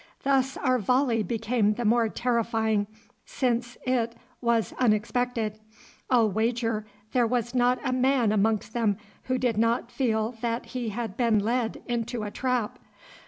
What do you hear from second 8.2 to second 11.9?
amongst them who did not feel that he had been led